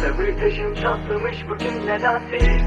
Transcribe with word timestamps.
Sabır 0.00 0.40
taşım 0.40 0.74
çatlamış 0.74 1.36
bugün 1.48 1.86
nedensiz 1.86 2.62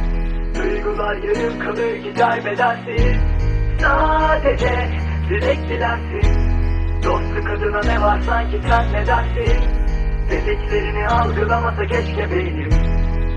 Duygular 0.56 1.16
yarım 1.16 1.60
kalır 1.60 1.96
gider 1.96 2.46
bedensiz 2.46 3.18
Sadece 3.82 4.90
dilek 5.30 5.70
dilersin 5.70 6.54
Dostluk 7.04 7.50
adına 7.50 7.82
ne 7.82 8.02
var 8.02 8.22
sanki 8.26 8.62
sen 8.70 8.94
ne 8.94 9.08
dersin? 9.08 9.64
Dediklerini 10.30 11.08
algılamasa 11.08 11.86
keşke 11.86 12.32
beynim. 12.32 12.70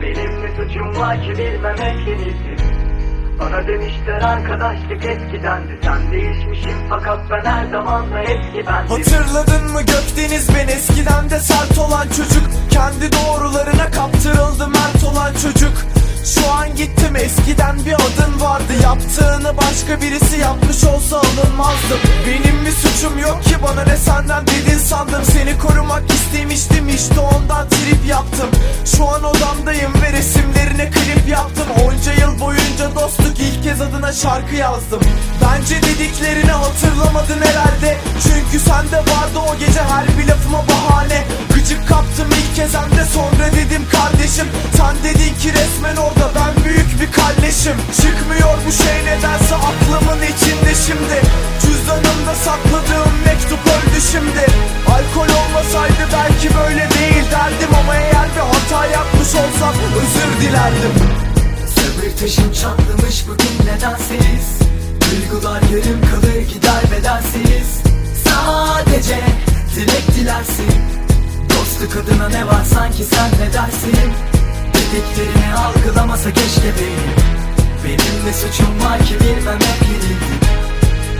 Benim 0.02 0.42
ne 0.42 0.56
suçum 0.56 0.96
var 0.96 1.22
ki 1.22 1.30
bilmemek 1.30 2.08
en 2.08 2.18
iyisi. 2.18 2.56
Bana 3.40 3.66
demişler 3.66 4.22
arkadaşlık 4.22 5.04
eskidendi. 5.04 5.78
Sen 5.82 6.12
değişmişsin 6.12 6.74
fakat 6.88 7.30
ben 7.30 7.44
her 7.50 7.66
zaman 7.70 8.12
da 8.12 8.20
eski 8.20 8.66
bendim. 8.66 8.96
Hatırladın 8.96 9.72
mı 9.72 9.80
Gökdeniz 9.80 10.48
ben 10.54 10.68
eskiden 10.68 11.30
de 11.30 11.38
sert 11.38 11.78
olan 11.78 12.08
çocuk 12.08 12.46
Kendi 12.70 13.12
doğrularına 13.12 13.55
eskiden 17.46 17.76
bir 17.86 17.94
adın 17.94 18.40
vardı. 18.40 18.72
Yaptığını 18.82 19.56
başka 19.56 20.00
birisi 20.00 20.40
yapmış 20.40 20.84
olsa 20.84 21.16
alınmazdım. 21.16 21.98
Benim 22.26 22.66
bir 22.66 22.70
suçum 22.70 23.18
yok 23.18 23.44
ki 23.44 23.54
bana 23.62 23.84
ne 23.84 23.96
senden 23.96 24.46
dedin 24.46 24.78
sandım. 24.78 25.24
Seni 25.24 25.58
korumak 25.58 26.02
istemiştim 26.10 26.88
işte 26.88 27.20
ondan 27.20 27.68
trip 27.68 28.06
yaptım. 28.08 28.50
Şu 28.96 29.08
an 29.08 29.24
odamdayım 29.24 29.92
ve 30.02 30.12
resimlerine 30.12 30.90
klip 30.90 31.28
yaptım. 31.28 31.66
Onca 31.84 32.12
yıl 32.12 32.40
boyunca 32.40 32.94
dostluk 32.94 33.40
ilk 33.40 33.62
kez 33.62 33.80
adına 33.80 34.12
şarkı 34.12 34.54
yazdım. 34.54 35.00
Bence 35.42 35.82
dediklerini 35.82 36.50
hatırlamadın 36.50 37.40
herhalde. 37.44 37.96
Çünkü 38.22 38.64
sende 38.64 38.98
vardı 38.98 39.38
o 39.48 39.58
gece 39.58 39.82
her 39.82 40.18
bir 40.18 40.28
lafıma 40.28 40.64
bahane. 40.68 41.24
Gıcık 41.54 41.88
kaptım 41.88 42.28
ilk 42.30 42.56
kez 42.56 42.74
hem 42.74 42.90
de 42.98 43.04
sonra 43.04 43.46
dedim 43.52 43.86
kardeşim 43.92 44.25
şimdi. 50.86 51.18
Cüzdanımda 51.62 52.34
sakladığım 52.44 53.14
mektup 53.26 53.62
öldü 53.74 54.00
şimdi. 54.12 54.46
Alkol 54.94 55.28
olmasaydı 55.40 56.04
belki 56.12 56.48
böyle 56.56 56.88
değil 56.90 57.24
derdim 57.30 57.74
Ama 57.80 57.96
eğer 57.96 58.28
bir 58.34 58.40
hata 58.40 58.86
yapmış 58.86 59.28
olsam 59.28 59.74
özür 60.00 60.40
dilerdim. 60.40 60.94
Sabır 61.74 62.16
taşım 62.20 62.52
çatlamış 62.52 63.24
bugün 63.28 63.72
nedensiz? 63.72 64.46
Duygular 65.00 65.62
yarım 65.62 66.00
kalır 66.10 66.40
gider 66.54 66.82
bedensiz. 66.92 67.68
Sadece 68.24 69.20
dilek 69.76 70.16
dilersin. 70.16 70.74
Dostluk 71.50 72.04
adına 72.04 72.28
ne 72.28 72.46
var 72.46 72.64
sanki 72.74 73.04
sen 73.04 73.30
ne 73.40 73.52
dersin? 73.52 74.12
Dediklerini 74.74 75.54
algılamasa 75.54 76.32
keşke 76.32 76.72
benim 76.80 77.35
Benim 77.86 78.26
ne 78.26 78.32
suçum 78.32 78.84
var 78.84 78.98
ki 78.98 79.14
bilmemek 79.20 79.80
yenildi 79.88 80.36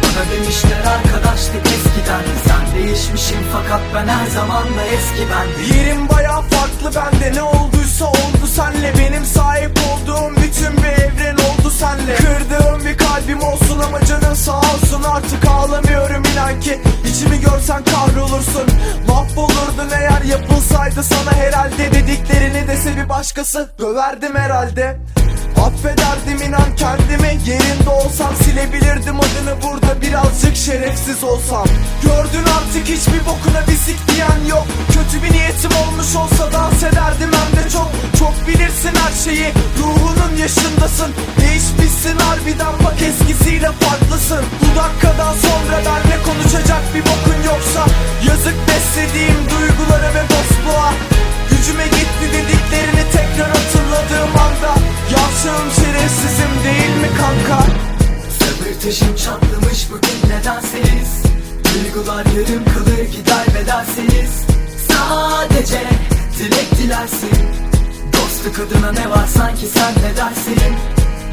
Bana 0.02 0.30
demişler 0.30 0.80
arkadaşlık 0.96 1.66
eskiden. 1.66 2.22
Sen 2.46 2.74
değişmişsin 2.76 3.38
fakat 3.52 3.80
ben 3.94 4.08
her 4.08 4.26
zaman 4.26 4.62
da 4.62 4.84
eski 4.96 5.30
bendim 5.30 5.76
Yerim 5.76 6.08
baya 6.08 6.40
farklı 6.40 7.00
bende 7.00 7.32
ne 7.34 7.42
olduysa 7.42 8.04
oldu 8.04 8.46
senle. 8.54 8.92
Benim 8.98 9.24
sahip 9.24 9.78
olduğum 9.78 10.36
bütün 10.36 10.76
bir 10.76 11.02
evren 11.02 11.34
oldu 11.34 11.70
senle. 11.70 12.14
Kırdığım 12.14 12.84
bir 12.84 12.98
kalbim 12.98 13.42
olsun 13.42 13.78
ama 13.78 14.04
canın 14.04 14.34
sağ 14.34 14.58
olsun. 14.58 15.02
Artık 15.02 15.44
ağlamıyorum 15.50 16.22
inan 16.32 16.60
ki. 16.60 16.80
İçimi 17.04 17.40
görsen 17.40 17.84
kahrolursun. 17.84 18.66
Mahvolurdun 19.08 19.90
eğer 20.00 20.22
yapılsaydı 20.22 21.02
sana 21.02 21.32
herhalde. 21.32 21.92
Dediklerini 21.92 22.68
dese 22.68 22.96
bir 22.96 23.08
başkası. 23.08 23.70
Döverdim 23.78 24.34
herhalde 24.34 24.96
Affederdim 25.64 26.48
inan 26.48 26.76
kendimi 26.76 27.26
Yerinde 27.46 27.90
olsam 27.90 28.32
silebilirdim 28.44 29.16
adını 29.20 29.62
burada 29.62 30.02
birazcık 30.02 30.56
şerefsiz 30.56 31.24
olsam. 31.24 31.66
Gördün 32.02 32.46
artık 32.56 32.84
hiçbir 32.88 33.20
bokuna 33.20 33.62
bisik 33.68 34.08
diyen 34.08 34.40
yok. 34.48 34.66
Kötü 34.94 35.22
bir 35.22 35.32
niyetim 35.32 35.70
olmuş 35.82 36.16
olsa 36.16 36.52
dans 36.52 36.82
ederdim 36.82 37.30
hem 37.38 37.50
de 37.56 37.70
çok. 37.70 37.90
Çok 38.18 38.34
bilirsin 38.48 38.94
her 39.02 39.14
şeyi 39.24 39.48
ruhunun 39.78 40.36
yaşındasın. 40.36 41.10
Değişmişsin 41.40 42.16
harbiden 42.18 42.74
bak 42.84 42.98
eskisiyle 43.08 43.70
farklısın. 43.80 44.44
Bu 44.62 44.68
dakikadan 44.80 45.34
sonra 45.46 45.76
benle 45.86 46.16
konuşacak 46.28 46.82
bir 46.94 47.02
bokun 47.10 47.40
yoksa 47.50 47.82
Yazık 48.28 48.56
beslediğim 48.68 49.40
duygulara 49.50 50.10
ve 50.14 50.22
dostluğa. 50.32 50.90
Gücüme 51.50 51.86
gitti 51.86 52.26
dediklerini 52.36 53.04
tekrar 53.16 53.48
hatırladığım 53.56 54.34
anda 54.46 54.72
Taşım 58.86 59.16
çatlamış 59.16 59.88
bugün 59.90 60.30
nedensiz 60.30 61.22
Duygular 61.64 62.26
yarım 62.26 62.64
kalır 62.64 63.04
gider 63.16 63.46
bedensiz 63.54 64.46
Sadece 64.88 65.80
dilek 66.38 66.78
dilersin. 66.78 67.48
Dostluk 68.12 68.58
adına 68.58 68.92
ne 68.92 69.10
var 69.10 69.26
sanki 69.26 69.66
sen 69.66 69.92
ne 69.92 70.16
dersin? 70.16 70.76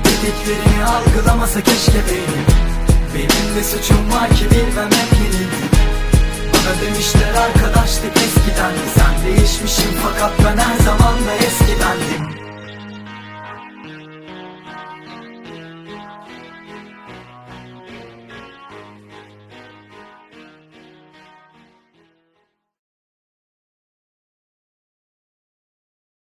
Dediklerini 0.06 0.86
algılamasa 0.86 1.62
keşke 1.62 2.02
benim 2.09 2.46
Benim 3.16 3.56
de 3.56 3.64
suçum 3.64 4.12
var 4.12 4.30
ki 4.30 4.46
bilmemek 4.52 5.14
yenildi 5.14 5.66
Bana 6.53 6.81
demişler 6.81 7.34
arkadaşlık 7.34 8.14
fakat 8.24 8.42